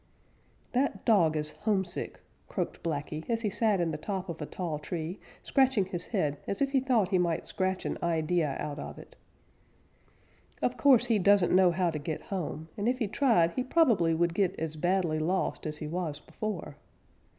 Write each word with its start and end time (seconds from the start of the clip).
"That 0.71 1.05
dog 1.05 1.37
is 1.37 1.51
homesick," 1.51 2.21
croaked 2.47 2.81
Blacky, 2.81 3.23
as 3.29 3.41
he 3.41 3.51
sat 3.51 3.79
in 3.79 3.91
the 3.91 3.99
top 3.99 4.29
of 4.29 4.41
a 4.41 4.47
tall 4.47 4.79
tree, 4.79 5.19
scratching 5.43 5.85
his 5.85 6.05
head 6.07 6.39
as 6.47 6.59
if 6.59 6.71
he 6.71 6.79
thought 6.79 7.09
he 7.09 7.19
might 7.19 7.45
scratch 7.45 7.85
an 7.85 7.99
idea 8.01 8.55
out 8.57 8.79
of 8.79 8.97
it. 8.97 9.15
"Of 10.59 10.75
course 10.75 11.05
he 11.05 11.19
doesn't 11.19 11.55
know 11.55 11.69
how 11.69 11.91
to 11.91 11.99
get 11.99 12.23
home, 12.33 12.67
and 12.77 12.89
if 12.89 12.97
he 12.97 13.07
tried 13.07 13.51
he 13.51 13.61
probably 13.63 14.15
would 14.15 14.33
get 14.33 14.59
as 14.59 14.75
badly 14.75 15.19
lost 15.19 15.67
as 15.67 15.77
he 15.77 15.87
was 15.87 16.19
before. 16.19 16.77